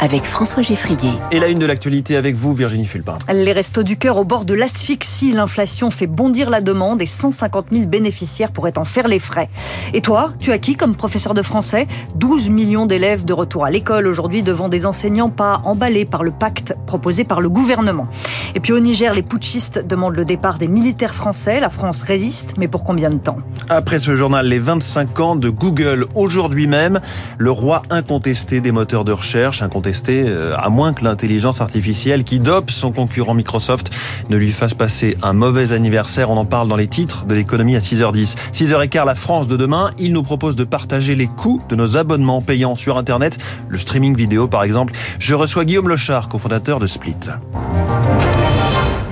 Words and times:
avec 0.00 0.24
François 0.24 0.62
Geffrier. 0.62 1.12
Et 1.30 1.38
la 1.38 1.48
une 1.48 1.58
de 1.58 1.66
l'actualité 1.66 2.16
avec 2.16 2.34
vous, 2.34 2.52
Virginie 2.52 2.86
Fulpin. 2.86 3.16
Les 3.32 3.52
restos 3.52 3.82
du 3.82 3.96
cœur 3.96 4.16
au 4.18 4.24
bord 4.24 4.44
de 4.44 4.54
l'asphyxie. 4.54 5.32
L'inflation 5.32 5.90
fait 5.90 6.06
bondir 6.06 6.50
la 6.50 6.60
demande 6.60 7.00
et 7.00 7.06
150 7.06 7.66
000 7.72 7.86
bénéficiaires 7.86 8.50
pourraient 8.50 8.76
en 8.78 8.84
faire 8.84 9.08
les 9.08 9.18
frais. 9.18 9.48
Et 9.92 10.00
toi, 10.00 10.32
tu 10.40 10.52
as 10.52 10.58
qui 10.58 10.76
comme 10.76 10.94
professeur 10.96 11.34
de 11.34 11.42
français? 11.42 11.86
12 12.16 12.48
millions 12.48 12.86
d'élèves 12.86 13.24
de 13.24 13.32
retour 13.32 13.64
à 13.64 13.70
l'école 13.70 14.06
aujourd'hui 14.06 14.42
devant 14.42 14.68
des 14.68 14.86
enseignants 14.86 15.30
pas 15.30 15.60
emballés 15.64 16.04
par 16.04 16.24
le 16.24 16.32
pacte 16.32 16.74
proposé 16.86 17.24
par 17.24 17.40
le 17.40 17.48
gouvernement. 17.48 18.08
Et 18.54 18.60
puis 18.60 18.72
au 18.72 18.80
Niger, 18.80 19.14
les 19.14 19.22
putschistes 19.22 19.86
demandent 19.86 20.16
le 20.16 20.24
départ 20.24 20.58
des 20.58 20.68
militaires 20.68 21.14
français. 21.14 21.60
La 21.60 21.70
France 21.70 22.02
résiste, 22.02 22.54
mais 22.58 22.68
pour 22.68 22.84
combien 22.84 23.10
de 23.10 23.18
temps? 23.18 23.36
Après 23.68 24.00
ce 24.00 24.16
journal, 24.16 24.48
les 24.48 24.58
25 24.58 25.20
ans 25.20 25.36
de 25.36 25.50
Google. 25.50 26.06
Aujourd'hui 26.14 26.66
même, 26.66 27.00
le 27.38 27.50
roi 27.50 27.82
incontesté 27.90 28.60
des 28.60 28.72
moteurs 28.72 29.04
de 29.04 29.12
recherche, 29.12 29.62
incontesté 29.62 29.83
euh, 30.08 30.52
à 30.56 30.68
moins 30.70 30.92
que 30.92 31.04
l'intelligence 31.04 31.60
artificielle 31.60 32.24
qui 32.24 32.40
dope 32.40 32.70
son 32.70 32.92
concurrent 32.92 33.34
Microsoft 33.34 33.90
ne 34.30 34.36
lui 34.36 34.50
fasse 34.50 34.74
passer 34.74 35.16
un 35.22 35.32
mauvais 35.32 35.72
anniversaire. 35.72 36.30
On 36.30 36.36
en 36.36 36.44
parle 36.44 36.68
dans 36.68 36.76
les 36.76 36.88
titres 36.88 37.26
de 37.26 37.34
l'économie 37.34 37.76
à 37.76 37.80
6h10. 37.80 38.36
6h15, 38.52 39.04
la 39.04 39.14
France 39.14 39.48
de 39.48 39.56
demain. 39.56 39.90
Il 39.98 40.12
nous 40.12 40.22
propose 40.22 40.56
de 40.56 40.64
partager 40.64 41.14
les 41.14 41.26
coûts 41.26 41.60
de 41.68 41.76
nos 41.76 41.96
abonnements 41.96 42.42
payants 42.42 42.76
sur 42.76 42.96
Internet, 42.96 43.38
le 43.68 43.78
streaming 43.78 44.16
vidéo 44.16 44.48
par 44.48 44.62
exemple. 44.62 44.94
Je 45.18 45.34
reçois 45.34 45.64
Guillaume 45.64 45.88
Lechard, 45.88 46.28
cofondateur 46.28 46.80
de 46.80 46.86
Split. 46.86 47.14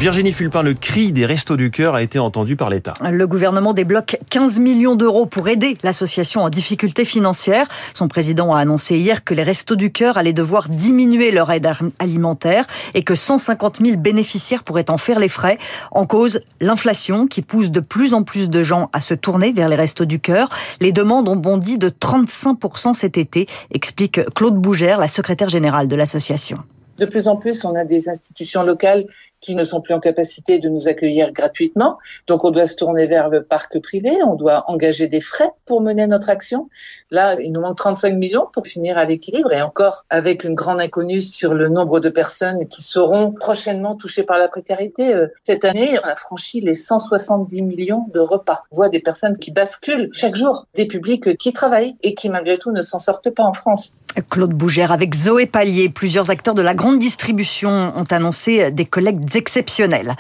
Virginie 0.03 0.33
Fulpin, 0.33 0.65
le 0.65 0.75
cri 0.75 1.13
des 1.13 1.27
Restos 1.27 1.57
du 1.57 1.71
Cœur 1.71 1.95
a 1.95 2.03
été 2.03 2.19
entendu 2.19 2.57
par 2.57 2.71
l'État. 2.71 2.93
Le 3.09 3.25
gouvernement 3.29 3.73
débloque 3.73 4.17
15 4.31 4.59
millions 4.59 4.97
d'euros 4.97 5.27
pour 5.27 5.49
aider 5.49 5.77
l'association 5.85 6.41
en 6.41 6.51
difficulté 6.51 7.05
financière. 7.05 7.69
Son 7.95 8.09
président 8.09 8.53
a 8.53 8.59
annoncé 8.59 8.97
hier 8.97 9.23
que 9.23 9.33
les 9.33 9.45
Restos 9.45 9.77
du 9.77 9.93
Cœur 9.93 10.19
allaient 10.19 10.33
devoir 10.33 10.69
diminuer 10.69 11.31
leur 11.31 11.53
aide 11.53 11.71
alimentaire 12.01 12.67
et 12.95 13.05
que 13.05 13.15
150 13.15 13.79
000 13.81 13.97
bénéficiaires 13.97 14.65
pourraient 14.65 14.91
en 14.91 14.99
faire 14.99 15.21
les 15.21 15.29
frais. 15.29 15.57
En 15.93 16.05
cause, 16.05 16.41
l'inflation 16.61 17.29
qui 17.29 17.41
pousse 17.41 17.71
de 17.71 17.79
plus 17.79 18.13
en 18.13 18.25
plus 18.25 18.51
de 18.51 18.65
gens 18.65 18.91
à 18.93 19.01
se 19.01 19.15
tourner 19.15 19.53
vers 19.53 19.69
les 19.69 19.77
Restos 19.77 20.05
du 20.05 20.19
Cœur. 20.19 20.49
Les 20.81 20.91
demandes 20.91 21.29
ont 21.29 21.37
bondi 21.37 21.79
de 21.79 21.91
35% 21.91 22.95
cet 22.95 23.19
été, 23.19 23.47
explique 23.71 24.21
Claude 24.35 24.57
Bougère, 24.57 24.99
la 24.99 25.07
secrétaire 25.07 25.49
générale 25.49 25.87
de 25.87 25.95
l'association. 25.95 26.59
De 26.99 27.07
plus 27.07 27.29
en 27.29 27.37
plus, 27.37 27.65
on 27.65 27.75
a 27.75 27.85
des 27.85 28.09
institutions 28.09 28.63
locales 28.63 29.07
qui 29.41 29.55
ne 29.55 29.65
sont 29.65 29.81
plus 29.81 29.93
en 29.93 30.01
capacité 30.01 30.59
de 30.59 30.69
nous 30.69 30.89
accueillir 30.89 31.33
gratuitement. 31.33 31.99
Donc, 32.27 32.45
on 32.45 32.51
doit 32.51 32.67
se 32.67 32.77
tourner 32.77 33.07
vers 33.07 33.29
le 33.29 33.43
parc 33.43 33.81
privé, 33.81 34.23
on 34.23 34.35
doit 34.35 34.65
engager 34.69 35.09
des 35.09 35.21
frais 35.21 35.51
pour 35.65 35.81
mener 35.81 36.07
notre 36.07 36.31
action. 36.31 36.69
Là, 37.11 37.35
il 37.41 37.53
nous 37.53 37.61
manque 37.61 37.77
35 37.77 38.15
millions 38.15 38.47
pour 38.53 38.67
finir 38.67 38.99
à 38.99 39.05
l'équilibre 39.05 39.53
et 39.53 39.63
encore 39.63 40.05
avec 40.11 40.45
une 40.45 40.55
grande 40.55 40.81
inconnue 40.81 41.21
sur 41.21 41.55
le 41.55 41.69
nombre 41.69 41.99
de 41.99 42.09
personnes 42.09 42.69
qui 42.69 42.83
seront 42.83 43.33
prochainement 43.33 43.97
touchées 43.97 44.23
par 44.23 44.39
la 44.39 44.49
précarité. 44.49 45.15
Euh, 45.15 45.27
cette 45.43 45.65
année, 45.65 45.99
on 46.03 46.07
a 46.07 46.15
franchi 46.15 46.61
les 46.61 46.75
170 46.75 47.63
millions 47.63 48.07
de 48.15 48.21
repas. 48.21 48.63
On 48.71 48.77
voit 48.77 48.89
des 48.89 49.01
personnes 49.01 49.37
qui 49.39 49.51
basculent 49.51 50.11
chaque 50.13 50.37
jour, 50.37 50.67
des 50.75 50.87
publics 50.87 51.37
qui 51.37 51.53
travaillent 51.53 51.97
et 52.03 52.15
qui 52.15 52.29
malgré 52.29 52.59
tout 52.59 52.71
ne 52.71 52.83
s'en 52.83 52.99
sortent 52.99 53.31
pas 53.31 53.45
en 53.45 53.53
France. 53.53 53.93
Claude 54.31 54.53
Bougère 54.53 54.93
avec 54.93 55.15
Zoé 55.15 55.47
Pallier. 55.47 55.89
Plusieurs 55.89 56.31
acteurs 56.31 56.55
de 56.55 56.63
la 56.63 56.75
grande 56.75 56.99
distribution 56.99 57.93
ont 57.97 58.05
annoncé 58.11 58.71
des 58.71 58.85
collectes 58.85 59.35
exceptionnelles. 59.35 60.15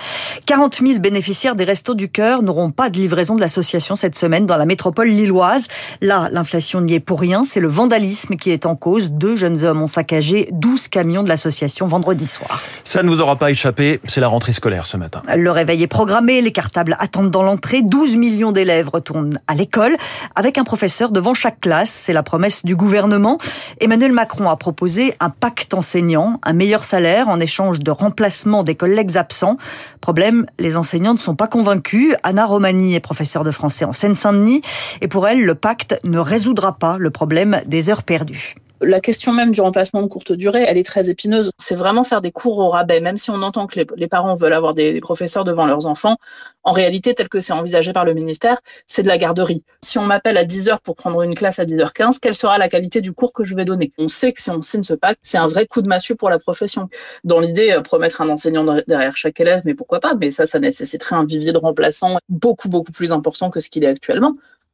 40 0.46 0.80
000 0.82 0.98
bénéficiaires 0.98 1.54
des 1.54 1.64
Restos 1.64 1.94
du 1.94 2.08
Cœur 2.08 2.42
n'auront 2.42 2.70
pas 2.70 2.90
de 2.90 2.96
livraison 2.96 3.34
de 3.34 3.40
l'association 3.40 3.96
cette 3.96 4.16
semaine 4.16 4.46
dans 4.46 4.56
la 4.56 4.66
métropole 4.66 5.08
lilloise. 5.08 5.68
Là, 6.00 6.28
l'inflation 6.30 6.80
n'y 6.80 6.94
est 6.94 7.00
pour 7.00 7.20
rien. 7.20 7.44
C'est 7.44 7.60
le 7.60 7.68
vandalisme 7.68 8.36
qui 8.36 8.50
est 8.50 8.66
en 8.66 8.76
cause. 8.76 9.10
Deux 9.10 9.36
jeunes 9.36 9.64
hommes 9.64 9.82
ont 9.82 9.86
saccagé 9.86 10.48
12 10.52 10.88
camions 10.88 11.22
de 11.22 11.28
l'association 11.28 11.86
vendredi 11.86 12.26
soir. 12.26 12.62
Ça 12.84 13.02
ne 13.02 13.08
vous 13.08 13.20
aura 13.20 13.36
pas 13.36 13.50
échappé. 13.50 14.00
C'est 14.06 14.20
la 14.20 14.28
rentrée 14.28 14.52
scolaire 14.52 14.86
ce 14.86 14.96
matin. 14.96 15.22
Le 15.34 15.50
réveil 15.50 15.82
est 15.82 15.88
programmé. 15.88 16.40
Les 16.40 16.52
cartables 16.52 16.96
attendent 16.98 17.30
dans 17.30 17.42
l'entrée. 17.42 17.82
12 17.82 18.16
millions 18.16 18.52
d'élèves 18.52 18.88
retournent 18.92 19.38
à 19.46 19.54
l'école 19.54 19.96
avec 20.34 20.58
un 20.58 20.64
professeur 20.64 21.10
devant 21.10 21.34
chaque 21.34 21.60
classe. 21.60 21.90
C'est 21.90 22.12
la 22.12 22.22
promesse 22.22 22.64
du 22.64 22.76
gouvernement. 22.76 23.38
Emmanuel 23.82 24.12
Macron 24.12 24.48
a 24.48 24.54
proposé 24.54 25.12
un 25.18 25.28
pacte 25.28 25.74
enseignant, 25.74 26.38
un 26.44 26.52
meilleur 26.52 26.84
salaire 26.84 27.28
en 27.28 27.40
échange 27.40 27.80
de 27.80 27.90
remplacement 27.90 28.62
des 28.62 28.76
collègues 28.76 29.16
absents. 29.16 29.56
Problème, 30.00 30.46
les 30.60 30.76
enseignants 30.76 31.14
ne 31.14 31.18
sont 31.18 31.34
pas 31.34 31.48
convaincus. 31.48 32.14
Anna 32.22 32.46
Romani 32.46 32.94
est 32.94 33.00
professeure 33.00 33.42
de 33.42 33.50
français 33.50 33.84
en 33.84 33.92
Seine-Saint-Denis 33.92 34.62
et 35.00 35.08
pour 35.08 35.26
elle, 35.26 35.44
le 35.44 35.56
pacte 35.56 35.98
ne 36.04 36.20
résoudra 36.20 36.78
pas 36.78 36.96
le 36.96 37.10
problème 37.10 37.60
des 37.66 37.90
heures 37.90 38.04
perdues 38.04 38.54
la 38.82 39.00
question 39.00 39.32
même 39.32 39.52
du 39.52 39.60
remplacement 39.60 40.02
de 40.02 40.06
courte 40.06 40.32
durée, 40.32 40.64
elle 40.66 40.78
est 40.78 40.86
très 40.86 41.08
épineuse. 41.08 41.50
C'est 41.58 41.74
vraiment 41.74 42.04
faire 42.04 42.20
des 42.20 42.32
cours 42.32 42.58
au 42.58 42.68
rabais, 42.68 43.00
même 43.00 43.16
si 43.16 43.30
on 43.30 43.42
entend 43.42 43.66
que 43.66 43.80
les, 43.96 44.06
parents 44.08 44.34
veulent 44.34 44.52
avoir 44.52 44.74
des, 44.74 45.00
professeurs 45.00 45.44
devant 45.44 45.66
leurs 45.66 45.86
enfants. 45.86 46.16
En 46.64 46.72
réalité, 46.72 47.14
tel 47.14 47.28
que 47.28 47.40
c'est 47.40 47.52
envisagé 47.52 47.92
par 47.92 48.04
le 48.04 48.14
ministère, 48.14 48.58
c'est 48.86 49.02
de 49.02 49.08
la 49.08 49.18
garderie. 49.18 49.64
Si 49.82 49.98
on 49.98 50.04
m'appelle 50.04 50.36
à 50.36 50.44
10 50.44 50.68
heures 50.68 50.80
pour 50.80 50.96
prendre 50.96 51.22
une 51.22 51.34
classe 51.34 51.58
à 51.58 51.64
10h15, 51.64 52.18
quelle 52.20 52.34
sera 52.34 52.58
la 52.58 52.68
qualité 52.68 53.00
du 53.00 53.12
cours 53.12 53.32
que 53.32 53.44
je 53.44 53.54
vais 53.54 53.64
donner? 53.64 53.92
On 53.98 54.08
sait 54.08 54.32
que 54.32 54.40
si 54.40 54.50
on 54.50 54.60
signe 54.60 54.82
ce 54.82 54.94
pacte, 54.94 55.20
c'est 55.22 55.38
un 55.38 55.46
vrai 55.46 55.66
coup 55.66 55.82
de 55.82 55.88
massue 55.88 56.16
pour 56.16 56.30
la 56.30 56.38
profession. 56.38 56.88
Dans 57.24 57.40
l'idée, 57.40 57.72
euh, 57.72 57.80
promettre 57.80 58.20
un 58.20 58.28
enseignant 58.28 58.64
derrière 58.86 59.16
chaque 59.16 59.40
élève, 59.40 59.62
mais 59.64 59.74
pourquoi 59.74 60.00
pas? 60.00 60.14
Mais 60.14 60.30
ça, 60.30 60.46
ça 60.46 60.58
nécessiterait 60.58 61.16
un 61.16 61.24
vivier 61.24 61.52
de 61.52 61.58
remplaçants 61.58 62.18
beaucoup, 62.28 62.68
beaucoup 62.68 62.92
plus 62.92 63.12
important 63.12 63.50
que 63.50 63.60
ce 63.60 63.70
qu'il 63.70 63.84
est 63.84 63.88
actuellement. 63.88 64.32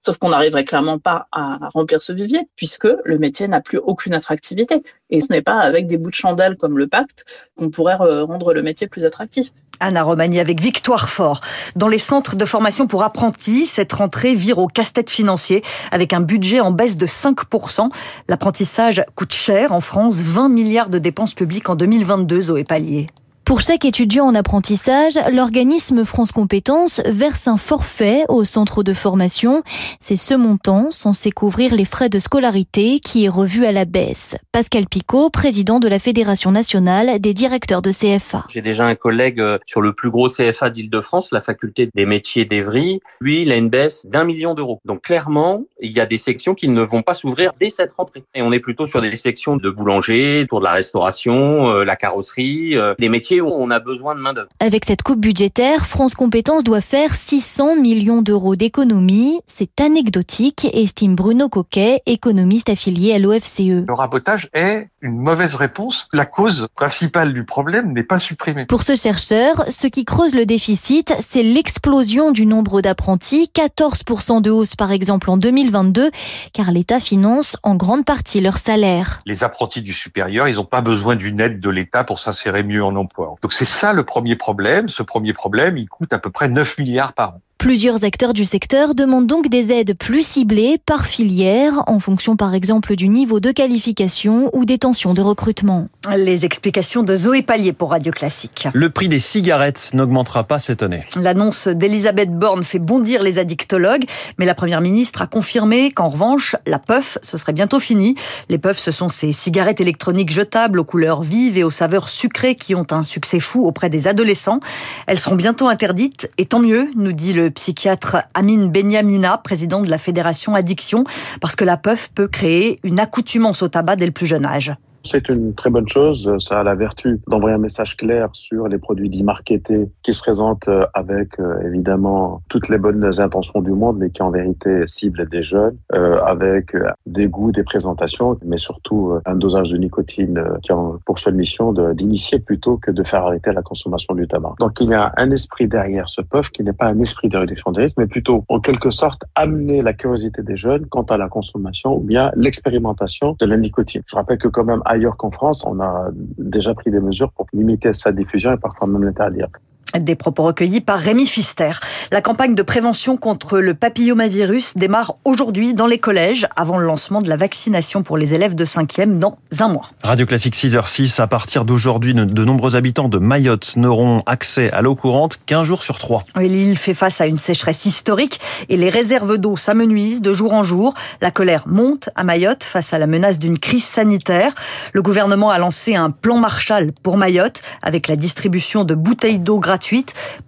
Sauf 0.08 0.16
qu'on 0.16 0.30
n'arriverait 0.30 0.64
clairement 0.64 0.98
pas 0.98 1.26
à 1.32 1.58
remplir 1.74 2.00
ce 2.00 2.14
vivier, 2.14 2.48
puisque 2.56 2.88
le 3.04 3.18
métier 3.18 3.46
n'a 3.46 3.60
plus 3.60 3.76
aucune 3.76 4.14
attractivité. 4.14 4.82
Et 5.10 5.20
ce 5.20 5.30
n'est 5.30 5.42
pas 5.42 5.58
avec 5.58 5.86
des 5.86 5.98
bouts 5.98 6.08
de 6.08 6.14
chandelle 6.14 6.56
comme 6.56 6.78
le 6.78 6.86
pacte 6.86 7.50
qu'on 7.58 7.68
pourrait 7.68 7.96
rendre 7.96 8.54
le 8.54 8.62
métier 8.62 8.86
plus 8.86 9.04
attractif. 9.04 9.50
Anna 9.80 10.02
Romani 10.02 10.40
avec 10.40 10.62
Victoire 10.62 11.10
Fort. 11.10 11.42
Dans 11.76 11.88
les 11.88 11.98
centres 11.98 12.36
de 12.36 12.46
formation 12.46 12.86
pour 12.86 13.02
apprentis, 13.02 13.66
cette 13.66 13.92
rentrée 13.92 14.34
vire 14.34 14.56
au 14.56 14.66
casse-tête 14.66 15.10
financier 15.10 15.62
avec 15.92 16.14
un 16.14 16.22
budget 16.22 16.60
en 16.60 16.70
baisse 16.70 16.96
de 16.96 17.06
5%. 17.06 17.90
L'apprentissage 18.28 19.04
coûte 19.14 19.34
cher 19.34 19.72
en 19.72 19.82
France, 19.82 20.22
20 20.22 20.48
milliards 20.48 20.88
de 20.88 20.98
dépenses 20.98 21.34
publiques 21.34 21.68
en 21.68 21.74
2022, 21.74 22.40
Zoé 22.40 22.64
Pallier. 22.64 23.08
Pour 23.48 23.62
chaque 23.62 23.86
étudiant 23.86 24.26
en 24.26 24.34
apprentissage, 24.34 25.18
l'organisme 25.32 26.04
France 26.04 26.32
Compétences 26.32 27.00
verse 27.06 27.48
un 27.48 27.56
forfait 27.56 28.26
au 28.28 28.44
centre 28.44 28.82
de 28.82 28.92
formation. 28.92 29.62
C'est 30.00 30.16
ce 30.16 30.34
montant 30.34 30.90
censé 30.90 31.30
couvrir 31.30 31.74
les 31.74 31.86
frais 31.86 32.10
de 32.10 32.18
scolarité 32.18 33.00
qui 33.00 33.24
est 33.24 33.30
revu 33.30 33.64
à 33.64 33.72
la 33.72 33.86
baisse. 33.86 34.36
Pascal 34.52 34.84
Picot, 34.86 35.30
président 35.30 35.80
de 35.80 35.88
la 35.88 35.98
Fédération 35.98 36.50
nationale 36.50 37.20
des 37.20 37.32
directeurs 37.32 37.80
de 37.80 37.90
CFA. 37.90 38.44
J'ai 38.50 38.60
déjà 38.60 38.84
un 38.84 38.94
collègue 38.94 39.40
euh, 39.40 39.56
sur 39.64 39.80
le 39.80 39.94
plus 39.94 40.10
gros 40.10 40.28
CFA 40.28 40.68
d'Île-de-France, 40.68 41.30
la 41.32 41.40
faculté 41.40 41.88
des 41.94 42.04
métiers 42.04 42.44
d'Evry. 42.44 43.00
Lui, 43.22 43.40
il 43.40 43.50
a 43.50 43.56
une 43.56 43.70
baisse 43.70 44.04
d'un 44.04 44.24
million 44.24 44.52
d'euros. 44.52 44.82
Donc 44.84 45.00
clairement, 45.00 45.64
il 45.80 45.92
y 45.92 46.00
a 46.00 46.06
des 46.06 46.18
sections 46.18 46.54
qui 46.54 46.68
ne 46.68 46.82
vont 46.82 47.00
pas 47.00 47.14
s'ouvrir 47.14 47.52
dès 47.58 47.70
cette 47.70 47.92
rentrée. 47.92 48.24
Et 48.34 48.42
on 48.42 48.52
est 48.52 48.60
plutôt 48.60 48.86
sur 48.86 49.00
des 49.00 49.16
sections 49.16 49.56
de 49.56 49.70
boulanger, 49.70 50.42
autour 50.42 50.60
de 50.60 50.66
la 50.66 50.72
restauration, 50.72 51.70
euh, 51.70 51.84
la 51.84 51.96
carrosserie, 51.96 52.76
euh, 52.76 52.94
les 52.98 53.08
métiers 53.08 53.37
où 53.40 53.48
on 53.48 53.70
a 53.70 53.80
besoin 53.80 54.14
de 54.14 54.20
main-d'œuvre. 54.20 54.48
Avec 54.60 54.84
cette 54.84 55.02
coupe 55.02 55.20
budgétaire, 55.20 55.86
France 55.86 56.14
Compétences 56.14 56.64
doit 56.64 56.80
faire 56.80 57.14
600 57.14 57.76
millions 57.76 58.22
d'euros 58.22 58.56
d'économies. 58.56 59.40
C'est 59.46 59.80
anecdotique, 59.80 60.66
estime 60.72 61.14
Bruno 61.14 61.48
Coquet, 61.48 62.02
économiste 62.06 62.68
affilié 62.68 63.12
à 63.14 63.18
l'OFCE. 63.18 63.86
Le 63.86 63.94
rabotage 63.94 64.48
est 64.52 64.88
une 65.00 65.18
mauvaise 65.18 65.54
réponse. 65.54 66.08
La 66.12 66.26
cause 66.26 66.68
principale 66.74 67.32
du 67.32 67.44
problème 67.44 67.92
n'est 67.92 68.02
pas 68.02 68.18
supprimée. 68.18 68.66
Pour 68.66 68.82
ce 68.82 68.94
chercheur, 68.94 69.64
ce 69.68 69.86
qui 69.86 70.04
creuse 70.04 70.34
le 70.34 70.46
déficit, 70.46 71.14
c'est 71.20 71.42
l'explosion 71.42 72.30
du 72.30 72.46
nombre 72.46 72.80
d'apprentis, 72.80 73.50
14% 73.54 74.40
de 74.40 74.50
hausse 74.50 74.76
par 74.76 74.92
exemple 74.92 75.30
en 75.30 75.36
2022, 75.36 76.10
car 76.52 76.70
l'État 76.70 77.00
finance 77.00 77.56
en 77.62 77.74
grande 77.74 78.04
partie 78.04 78.40
leur 78.40 78.58
salaire. 78.58 79.22
Les 79.26 79.44
apprentis 79.44 79.82
du 79.82 79.92
supérieur, 79.92 80.48
ils 80.48 80.56
n'ont 80.56 80.64
pas 80.64 80.80
besoin 80.80 81.16
d'une 81.16 81.40
aide 81.40 81.60
de 81.60 81.70
l'État 81.70 82.04
pour 82.04 82.18
s'insérer 82.18 82.62
mieux 82.62 82.84
en 82.84 82.96
emploi. 82.96 83.27
Donc 83.42 83.52
c'est 83.52 83.64
ça 83.64 83.92
le 83.92 84.04
premier 84.04 84.36
problème. 84.36 84.88
Ce 84.88 85.02
premier 85.02 85.32
problème, 85.32 85.76
il 85.76 85.88
coûte 85.88 86.12
à 86.12 86.18
peu 86.18 86.30
près 86.30 86.48
9 86.48 86.78
milliards 86.78 87.12
par 87.12 87.34
an. 87.34 87.40
Plusieurs 87.58 88.04
acteurs 88.04 88.34
du 88.34 88.44
secteur 88.44 88.94
demandent 88.94 89.26
donc 89.26 89.48
des 89.48 89.72
aides 89.72 89.98
plus 89.98 90.24
ciblées 90.24 90.78
par 90.86 91.06
filière, 91.06 91.82
en 91.88 91.98
fonction 91.98 92.36
par 92.36 92.54
exemple 92.54 92.94
du 92.94 93.08
niveau 93.08 93.40
de 93.40 93.50
qualification 93.50 94.48
ou 94.52 94.64
des 94.64 94.78
tensions 94.78 95.12
de 95.12 95.20
recrutement. 95.20 95.88
Les 96.16 96.44
explications 96.44 97.02
de 97.02 97.16
Zoé 97.16 97.42
Pallier 97.42 97.72
pour 97.72 97.90
Radio 97.90 98.12
Classique. 98.12 98.68
Le 98.72 98.90
prix 98.90 99.08
des 99.08 99.18
cigarettes 99.18 99.90
n'augmentera 99.92 100.44
pas 100.44 100.60
cette 100.60 100.84
année. 100.84 101.02
L'annonce 101.20 101.66
d'Elisabeth 101.66 102.30
Borne 102.30 102.62
fait 102.62 102.78
bondir 102.78 103.24
les 103.24 103.40
addictologues, 103.40 104.04
mais 104.38 104.46
la 104.46 104.54
Première 104.54 104.80
ministre 104.80 105.20
a 105.22 105.26
confirmé 105.26 105.90
qu'en 105.90 106.10
revanche, 106.10 106.54
la 106.64 106.78
puff, 106.78 107.18
ce 107.22 107.36
serait 107.36 107.52
bientôt 107.52 107.80
fini. 107.80 108.14
Les 108.48 108.58
puffs, 108.58 108.78
ce 108.78 108.92
sont 108.92 109.08
ces 109.08 109.32
cigarettes 109.32 109.80
électroniques 109.80 110.30
jetables 110.30 110.78
aux 110.78 110.84
couleurs 110.84 111.22
vives 111.22 111.58
et 111.58 111.64
aux 111.64 111.72
saveurs 111.72 112.08
sucrées 112.08 112.54
qui 112.54 112.76
ont 112.76 112.86
un 112.92 113.02
succès 113.02 113.40
fou 113.40 113.66
auprès 113.66 113.90
des 113.90 114.06
adolescents. 114.06 114.60
Elles 115.08 115.18
seront 115.18 115.34
bientôt 115.34 115.66
interdites, 115.66 116.30
et 116.38 116.46
tant 116.46 116.60
mieux, 116.60 116.88
nous 116.94 117.12
dit 117.12 117.32
le 117.32 117.47
le 117.48 117.54
psychiatre 117.54 118.18
Amin 118.34 118.66
Benyamina, 118.66 119.38
président 119.38 119.80
de 119.80 119.88
la 119.88 119.96
Fédération 119.96 120.54
Addiction, 120.54 121.04
parce 121.40 121.56
que 121.56 121.64
la 121.64 121.78
puff 121.78 122.10
peut 122.14 122.28
créer 122.28 122.78
une 122.84 123.00
accoutumance 123.00 123.62
au 123.62 123.68
tabac 123.68 123.96
dès 123.96 124.04
le 124.04 124.12
plus 124.12 124.26
jeune 124.26 124.44
âge. 124.44 124.74
C'est 125.04 125.28
une 125.28 125.54
très 125.54 125.70
bonne 125.70 125.88
chose. 125.88 126.30
Ça 126.38 126.60
a 126.60 126.62
la 126.62 126.74
vertu 126.74 127.20
d'envoyer 127.28 127.54
un 127.54 127.60
message 127.60 127.96
clair 127.96 128.28
sur 128.32 128.68
les 128.68 128.78
produits 128.78 129.08
dits 129.08 129.22
marketés 129.22 129.88
qui 130.02 130.12
se 130.12 130.20
présentent 130.20 130.68
euh, 130.68 130.86
avec 130.94 131.38
euh, 131.38 131.60
évidemment 131.66 132.42
toutes 132.48 132.68
les 132.68 132.78
bonnes 132.78 133.04
intentions 133.18 133.62
du 133.62 133.70
monde, 133.70 133.98
mais 133.98 134.10
qui 134.10 134.22
en 134.22 134.30
vérité 134.30 134.84
ciblent 134.86 135.28
des 135.28 135.42
jeunes, 135.42 135.76
euh, 135.94 136.20
avec 136.22 136.76
des 137.06 137.28
goûts, 137.28 137.52
des 137.52 137.62
présentations, 137.62 138.36
mais 138.44 138.58
surtout 138.58 139.18
un 139.24 139.36
dosage 139.36 139.68
de 139.70 139.76
nicotine 139.76 140.42
qui 140.62 140.72
a 140.72 140.78
pour 141.04 141.18
seule 141.18 141.34
mission 141.34 141.72
d'initier 141.92 142.38
plutôt 142.38 142.76
que 142.76 142.90
de 142.90 143.02
faire 143.02 143.24
arrêter 143.24 143.52
la 143.52 143.62
consommation 143.62 144.14
du 144.14 144.26
tabac. 144.26 144.54
Donc 144.60 144.80
il 144.80 144.90
y 144.90 144.94
a 144.94 145.12
un 145.16 145.30
esprit 145.30 145.68
derrière 145.68 146.08
ce 146.08 146.20
puff 146.20 146.50
qui 146.50 146.62
n'est 146.62 146.72
pas 146.72 146.86
un 146.86 147.00
esprit 147.00 147.28
de 147.28 147.36
réduction 147.36 147.72
des 147.72 147.82
risques, 147.82 147.96
mais 147.98 148.06
plutôt 148.06 148.44
en 148.48 148.60
quelque 148.60 148.90
sorte 148.90 149.24
amener 149.34 149.82
la 149.82 149.92
curiosité 149.92 150.42
des 150.42 150.56
jeunes 150.56 150.86
quant 150.86 151.02
à 151.02 151.16
la 151.16 151.28
consommation 151.28 151.96
ou 151.96 152.00
bien 152.00 152.30
l'expérimentation 152.36 153.36
de 153.38 153.46
la 153.46 153.56
nicotine. 153.56 154.02
Je 154.06 154.16
rappelle 154.16 154.38
que 154.38 154.48
quand 154.48 154.64
même 154.64 154.82
ailleurs 154.88 155.16
qu'en 155.16 155.30
France, 155.30 155.64
on 155.66 155.80
a 155.80 156.08
déjà 156.38 156.74
pris 156.74 156.90
des 156.90 157.00
mesures 157.00 157.30
pour 157.32 157.46
limiter 157.52 157.92
sa 157.92 158.10
diffusion 158.10 158.52
et 158.52 158.56
parfois 158.56 158.86
même 158.88 159.04
l'interdire. 159.04 159.48
Des 159.96 160.16
propos 160.16 160.42
recueillis 160.42 160.82
par 160.82 160.98
Rémi 160.98 161.24
Fister. 161.24 161.70
La 162.12 162.20
campagne 162.20 162.54
de 162.54 162.62
prévention 162.62 163.16
contre 163.16 163.58
le 163.58 163.72
papillomavirus 163.72 164.74
démarre 164.76 165.14
aujourd'hui 165.24 165.72
dans 165.72 165.86
les 165.86 165.96
collèges 165.96 166.46
avant 166.56 166.76
le 166.76 166.84
lancement 166.84 167.22
de 167.22 167.28
la 167.30 167.36
vaccination 167.36 168.02
pour 168.02 168.18
les 168.18 168.34
élèves 168.34 168.54
de 168.54 168.66
5e 168.66 169.18
dans 169.18 169.38
un 169.60 169.68
mois. 169.68 169.88
Radio 170.02 170.26
Classique 170.26 170.54
6h06, 170.54 171.22
à 171.22 171.26
partir 171.26 171.64
d'aujourd'hui, 171.64 172.12
de 172.12 172.44
nombreux 172.44 172.76
habitants 172.76 173.08
de 173.08 173.16
Mayotte 173.16 173.76
n'auront 173.76 174.22
accès 174.26 174.70
à 174.72 174.82
l'eau 174.82 174.94
courante 174.94 175.40
qu'un 175.46 175.64
jour 175.64 175.82
sur 175.82 175.98
trois. 175.98 176.22
L'île 176.36 176.76
fait 176.76 176.92
face 176.92 177.22
à 177.22 177.26
une 177.26 177.38
sécheresse 177.38 177.86
historique 177.86 178.40
et 178.68 178.76
les 178.76 178.90
réserves 178.90 179.38
d'eau 179.38 179.56
s'amenuisent 179.56 180.20
de 180.20 180.34
jour 180.34 180.52
en 180.52 180.64
jour. 180.64 180.92
La 181.22 181.30
colère 181.30 181.62
monte 181.66 182.10
à 182.14 182.24
Mayotte 182.24 182.62
face 182.62 182.92
à 182.92 182.98
la 182.98 183.06
menace 183.06 183.38
d'une 183.38 183.58
crise 183.58 183.84
sanitaire. 183.84 184.52
Le 184.92 185.00
gouvernement 185.00 185.48
a 185.48 185.58
lancé 185.58 185.94
un 185.94 186.10
plan 186.10 186.36
Marshall 186.36 186.92
pour 187.02 187.16
Mayotte 187.16 187.62
avec 187.80 188.06
la 188.06 188.16
distribution 188.16 188.84
de 188.84 188.94
bouteilles 188.94 189.38
d'eau 189.38 189.58
gratuites 189.58 189.77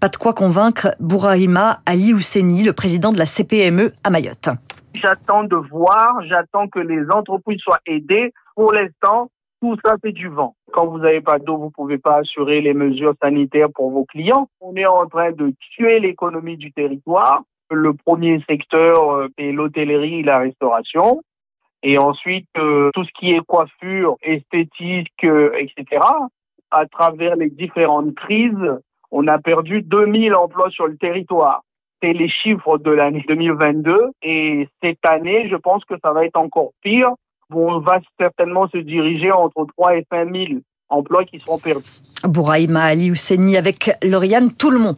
pas 0.01 0.09
de 0.09 0.17
quoi 0.17 0.35
convaincre 0.35 0.89
Bourahima 1.01 1.81
Ali 1.87 2.13
Ousseni, 2.15 2.65
le 2.65 2.73
président 2.73 3.13
de 3.13 3.19
la 3.19 3.27
CPME 3.27 3.93
à 4.05 4.11
Mayotte. 4.11 4.51
J'attends 4.95 5.45
de 5.45 5.57
voir, 5.57 6.15
j'attends 6.27 6.69
que 6.69 6.81
les 6.81 7.11
entreprises 7.11 7.61
soient 7.61 7.81
aidées. 7.87 8.33
Pour 8.57 8.73
l'instant, 8.73 9.31
tout 9.61 9.77
ça, 9.85 9.97
c'est 10.03 10.13
du 10.13 10.29
vent. 10.29 10.55
Quand 10.73 10.87
vous 10.87 10.99
n'avez 10.99 11.21
pas 11.21 11.39
d'eau, 11.39 11.59
vous 11.59 11.67
ne 11.67 11.71
pouvez 11.71 11.99
pas 11.99 12.19
assurer 12.19 12.61
les 12.61 12.75
mesures 12.75 13.15
sanitaires 13.23 13.69
pour 13.75 13.91
vos 13.91 14.05
clients. 14.05 14.49
On 14.61 14.75
est 14.75 14.87
en 14.87 15.07
train 15.07 15.33
de 15.33 15.53
tuer 15.75 16.01
l'économie 16.01 16.57
du 16.57 16.73
territoire. 16.73 17.43
Le 17.71 17.95
premier 17.95 18.43
secteur 18.49 19.11
euh, 19.13 19.29
est 19.39 19.53
l'hôtellerie 19.53 20.21
et 20.21 20.23
la 20.23 20.39
restauration. 20.39 21.23
Et 21.83 21.99
ensuite, 21.99 22.49
euh, 22.59 22.91
tout 22.95 23.05
ce 23.05 23.11
qui 23.19 23.33
est 23.33 23.45
coiffure, 23.47 24.17
esthétique, 24.23 25.25
euh, 25.25 25.53
etc. 25.59 26.03
À 26.71 26.87
travers 26.87 27.37
les 27.37 27.51
différentes 27.51 28.15
crises, 28.15 28.79
on 29.11 29.27
a 29.27 29.39
perdu 29.39 29.83
2000 29.83 30.35
emplois 30.35 30.71
sur 30.71 30.87
le 30.87 30.97
territoire. 30.97 31.63
C'est 32.03 32.13
les 32.13 32.29
chiffres 32.29 32.79
de 32.79 32.91
l'année 32.91 33.25
2022 33.29 34.11
et 34.23 34.69
cette 34.83 35.07
année, 35.07 35.49
je 35.51 35.57
pense 35.57 35.85
que 35.85 35.95
ça 36.03 36.13
va 36.13 36.25
être 36.25 36.37
encore 36.37 36.73
pire. 36.83 37.11
On 37.53 37.81
va 37.81 38.01
certainement 38.19 38.69
se 38.69 38.79
diriger 38.79 39.33
entre 39.33 39.67
3 39.77 39.97
et 39.97 40.07
5 40.11 40.33
000 40.33 40.45
emplois 40.91 41.25
qui 41.25 41.41
seront 41.41 41.59
perdus. 41.59 41.85
Bouraïma 42.25 42.83
Ali 42.85 43.11
Ousseni 43.11 43.57
avec 43.57 43.97
Lauriane 44.03 44.53
Tout-le-Monde. 44.53 44.97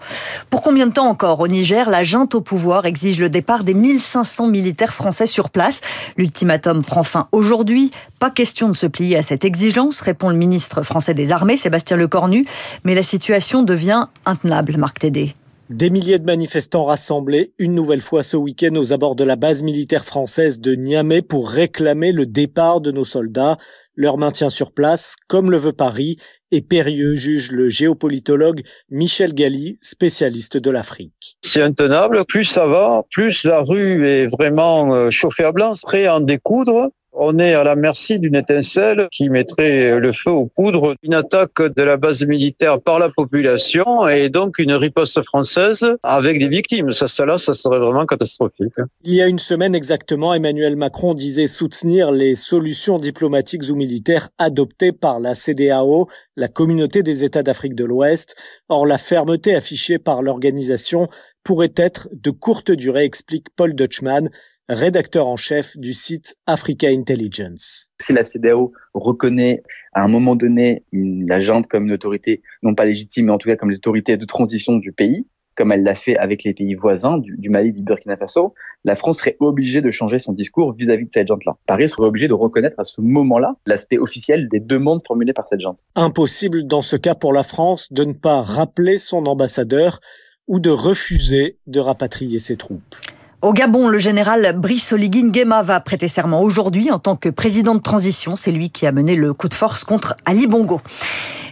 Pour 0.50 0.62
combien 0.62 0.86
de 0.88 0.92
temps 0.92 1.06
encore 1.08 1.40
au 1.40 1.48
Niger, 1.48 1.88
la 1.88 2.02
junte 2.02 2.34
au 2.34 2.40
pouvoir 2.40 2.84
exige 2.84 3.20
le 3.20 3.28
départ 3.28 3.64
des 3.64 3.74
1500 3.74 4.48
militaires 4.48 4.92
français 4.92 5.26
sur 5.26 5.50
place? 5.50 5.80
L'ultimatum 6.16 6.84
prend 6.84 7.04
fin 7.04 7.28
aujourd'hui. 7.32 7.90
Pas 8.18 8.30
question 8.30 8.68
de 8.68 8.74
se 8.76 8.86
plier 8.86 9.16
à 9.16 9.22
cette 9.22 9.44
exigence, 9.44 10.00
répond 10.00 10.30
le 10.30 10.36
ministre 10.36 10.82
français 10.82 11.14
des 11.14 11.30
Armées, 11.32 11.56
Sébastien 11.56 11.96
Lecornu. 11.96 12.44
Mais 12.84 12.94
la 12.94 13.02
situation 13.02 13.62
devient 13.62 14.06
intenable, 14.26 14.76
Marc 14.76 14.98
Tédé. 14.98 15.34
Des 15.70 15.88
milliers 15.88 16.18
de 16.18 16.26
manifestants 16.26 16.84
rassemblés 16.84 17.54
une 17.58 17.74
nouvelle 17.74 18.02
fois 18.02 18.22
ce 18.22 18.36
week-end 18.36 18.74
aux 18.76 18.92
abords 18.92 19.14
de 19.14 19.24
la 19.24 19.36
base 19.36 19.62
militaire 19.62 20.04
française 20.04 20.60
de 20.60 20.74
Niamey 20.74 21.22
pour 21.22 21.48
réclamer 21.48 22.12
le 22.12 22.26
départ 22.26 22.82
de 22.82 22.90
nos 22.92 23.04
soldats. 23.06 23.56
Leur 23.94 24.16
maintien 24.16 24.48
sur 24.48 24.72
place, 24.72 25.16
comme 25.28 25.50
le 25.50 25.58
veut 25.58 25.72
Paris, 25.72 26.16
est 26.50 26.66
périlleux, 26.66 27.14
juge 27.14 27.50
le 27.50 27.68
géopolitologue 27.68 28.62
Michel 28.88 29.34
Galli, 29.34 29.78
spécialiste 29.82 30.56
de 30.56 30.70
l'Afrique. 30.70 31.36
C'est 31.42 31.62
intenable. 31.62 32.24
Plus 32.26 32.44
ça 32.44 32.66
va, 32.66 33.02
plus 33.10 33.44
la 33.44 33.60
rue 33.60 34.06
est 34.06 34.26
vraiment 34.26 34.94
euh, 34.94 35.10
chauffée 35.10 35.44
à 35.44 35.52
blanc, 35.52 35.72
prêt 35.82 36.06
à 36.06 36.16
en 36.16 36.20
découdre. 36.20 36.90
On 37.14 37.38
est 37.38 37.52
à 37.52 37.62
la 37.62 37.76
merci 37.76 38.18
d'une 38.18 38.34
étincelle 38.34 39.06
qui 39.12 39.28
mettrait 39.28 39.98
le 39.98 40.12
feu 40.12 40.30
aux 40.30 40.46
poudres, 40.46 40.94
une 41.02 41.12
attaque 41.12 41.60
de 41.60 41.82
la 41.82 41.98
base 41.98 42.24
militaire 42.24 42.80
par 42.80 42.98
la 42.98 43.10
population 43.10 44.08
et 44.08 44.30
donc 44.30 44.58
une 44.58 44.72
riposte 44.72 45.22
française 45.22 45.86
avec 46.02 46.38
des 46.38 46.48
victimes. 46.48 46.90
Ça, 46.92 47.26
là, 47.26 47.36
ça 47.36 47.52
serait 47.52 47.78
vraiment 47.78 48.06
catastrophique. 48.06 48.72
Il 49.04 49.14
y 49.14 49.20
a 49.20 49.26
une 49.26 49.38
semaine 49.38 49.74
exactement, 49.74 50.32
Emmanuel 50.32 50.76
Macron 50.76 51.12
disait 51.12 51.46
soutenir 51.46 52.12
les 52.12 52.34
solutions 52.34 52.98
diplomatiques 52.98 53.64
ou 53.70 53.74
militaires 53.74 54.30
adoptées 54.38 54.92
par 54.92 55.20
la 55.20 55.34
CDAO, 55.34 56.08
la 56.36 56.48
communauté 56.48 57.02
des 57.02 57.24
États 57.24 57.42
d'Afrique 57.42 57.74
de 57.74 57.84
l'Ouest. 57.84 58.34
Or, 58.70 58.86
la 58.86 58.98
fermeté 58.98 59.54
affichée 59.54 59.98
par 59.98 60.22
l'organisation 60.22 61.06
pourrait 61.44 61.74
être 61.76 62.08
de 62.12 62.30
courte 62.30 62.70
durée, 62.70 63.04
explique 63.04 63.46
Paul 63.56 63.74
Dutchman, 63.74 64.30
rédacteur 64.68 65.26
en 65.26 65.36
chef 65.36 65.76
du 65.76 65.92
site 65.92 66.36
Africa 66.46 66.88
Intelligence. 66.88 67.88
Si 68.00 68.12
la 68.12 68.24
CDAO 68.24 68.72
reconnaît 68.94 69.62
à 69.92 70.02
un 70.02 70.08
moment 70.08 70.36
donné 70.36 70.84
la 70.92 71.40
junte 71.40 71.66
comme 71.66 71.84
une 71.84 71.92
autorité 71.92 72.42
non 72.62 72.74
pas 72.74 72.84
légitime, 72.84 73.26
mais 73.26 73.32
en 73.32 73.38
tout 73.38 73.48
cas 73.48 73.56
comme 73.56 73.70
l'autorité 73.70 74.16
de 74.16 74.24
transition 74.24 74.76
du 74.76 74.92
pays, 74.92 75.26
comme 75.56 75.72
elle 75.72 75.82
l'a 75.82 75.94
fait 75.94 76.16
avec 76.16 76.44
les 76.44 76.54
pays 76.54 76.74
voisins 76.74 77.18
du, 77.18 77.50
Mali, 77.50 77.72
du 77.72 77.82
Burkina 77.82 78.16
Faso, 78.16 78.54
la 78.84 78.96
France 78.96 79.18
serait 79.18 79.36
obligée 79.40 79.82
de 79.82 79.90
changer 79.90 80.18
son 80.18 80.32
discours 80.32 80.72
vis-à-vis 80.72 81.04
de 81.04 81.10
cette 81.12 81.28
junte-là. 81.28 81.56
Paris 81.66 81.88
serait 81.88 82.06
obligé 82.06 82.28
de 82.28 82.32
reconnaître 82.32 82.78
à 82.78 82.84
ce 82.84 83.00
moment-là 83.00 83.56
l'aspect 83.66 83.98
officiel 83.98 84.48
des 84.48 84.60
demandes 84.60 85.02
formulées 85.06 85.34
par 85.34 85.46
cette 85.46 85.60
junte. 85.60 85.80
Impossible 85.94 86.66
dans 86.66 86.82
ce 86.82 86.96
cas 86.96 87.14
pour 87.14 87.32
la 87.32 87.42
France 87.42 87.92
de 87.92 88.04
ne 88.04 88.14
pas 88.14 88.42
rappeler 88.42 88.96
son 88.96 89.26
ambassadeur 89.26 90.00
ou 90.48 90.58
de 90.58 90.70
refuser 90.70 91.58
de 91.66 91.80
rapatrier 91.80 92.38
ses 92.38 92.56
troupes. 92.56 92.96
Au 93.42 93.52
Gabon, 93.52 93.88
le 93.88 93.98
général 93.98 94.54
Brice 94.56 94.92
Oligui 94.92 95.24
Nguema 95.24 95.62
va 95.62 95.80
prêter 95.80 96.06
serment 96.06 96.42
aujourd'hui 96.42 96.92
en 96.92 97.00
tant 97.00 97.16
que 97.16 97.28
président 97.28 97.74
de 97.74 97.80
transition. 97.80 98.36
C'est 98.36 98.52
lui 98.52 98.70
qui 98.70 98.86
a 98.86 98.92
mené 98.92 99.16
le 99.16 99.34
coup 99.34 99.48
de 99.48 99.54
force 99.54 99.82
contre 99.82 100.14
Ali 100.24 100.46
Bongo. 100.46 100.80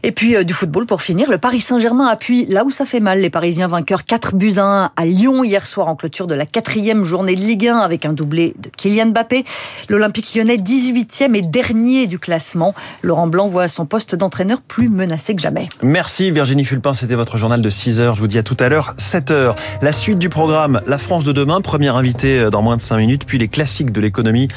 Et 0.02 0.12
puis 0.12 0.36
euh, 0.36 0.44
du 0.44 0.52
football 0.52 0.86
pour 0.86 1.02
finir, 1.02 1.30
le 1.30 1.38
Paris 1.38 1.60
Saint-Germain 1.60 2.06
appuie 2.06 2.46
là 2.46 2.64
où 2.64 2.70
ça 2.70 2.84
fait 2.84 3.00
mal. 3.00 3.20
Les 3.20 3.30
Parisiens 3.30 3.68
vainqueurs 3.68 4.04
4 4.04 4.34
buts 4.34 4.54
à 4.56 4.64
1 4.64 4.90
à 4.96 5.04
Lyon 5.04 5.44
hier 5.44 5.66
soir 5.66 5.88
en 5.88 5.96
clôture 5.96 6.26
de 6.26 6.34
la 6.34 6.46
quatrième 6.46 7.04
journée 7.04 7.34
de 7.34 7.40
Ligue 7.40 7.68
1 7.68 7.78
avec 7.78 8.04
un 8.04 8.12
doublé 8.12 8.54
de 8.58 8.68
Kylian 8.68 9.06
Mbappé. 9.06 9.44
L'Olympique 9.88 10.34
lyonnais 10.34 10.56
18e 10.56 11.34
et 11.34 11.42
dernier 11.42 12.06
du 12.06 12.18
classement. 12.18 12.74
Laurent 13.02 13.26
Blanc 13.26 13.48
voit 13.48 13.68
son 13.68 13.86
poste 13.86 14.14
d'entraîneur 14.14 14.60
plus 14.60 14.88
menacé 14.88 15.34
que 15.34 15.42
jamais. 15.42 15.68
Merci 15.82 16.30
Virginie 16.30 16.64
Fulpin, 16.64 16.94
c'était 16.94 17.14
votre 17.14 17.36
journal 17.36 17.60
de 17.60 17.70
6 17.70 18.00
heures. 18.00 18.14
Je 18.14 18.20
vous 18.20 18.26
dis 18.26 18.38
à 18.38 18.42
tout 18.42 18.56
à 18.58 18.68
l'heure, 18.68 18.94
7 18.96 19.30
heures. 19.30 19.56
La 19.82 19.92
suite 19.92 20.18
du 20.18 20.28
programme, 20.28 20.80
la 20.86 20.98
France 20.98 21.24
de 21.24 21.32
demain, 21.32 21.60
première 21.60 21.96
invitée 21.96 22.38
euh, 22.38 22.50
dans 22.50 22.62
moins 22.62 22.76
de 22.76 22.82
5 22.82 22.96
minutes, 22.96 23.24
puis 23.26 23.38
les 23.38 23.48
classiques 23.48 23.92
de 23.92 24.00
l'économie. 24.00 24.48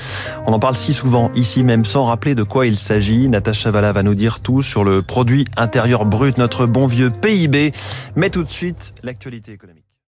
On 0.45 0.53
en 0.53 0.59
parle 0.59 0.75
si 0.75 0.93
souvent 0.93 1.31
ici 1.35 1.63
même 1.63 1.85
sans 1.85 2.03
rappeler 2.03 2.35
de 2.35 2.43
quoi 2.43 2.65
il 2.65 2.77
s'agit. 2.77 3.27
Natacha 3.27 3.71
Valla 3.71 3.91
va 3.91 4.03
nous 4.03 4.15
dire 4.15 4.39
tout 4.39 4.61
sur 4.61 4.83
le 4.83 5.01
intérieur 5.57 6.05
brut, 6.05 6.37
notre 6.37 6.65
bon 6.65 6.87
vieux 6.87 7.09
PIB. 7.09 7.71
Mais 8.15 8.29
tout 8.29 8.43
de 8.43 8.49
suite, 8.49 8.93
l'actualité 9.03 9.51
économique. 9.51 9.82